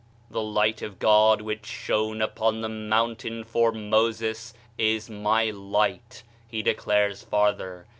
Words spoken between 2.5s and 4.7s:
the mountain for Moses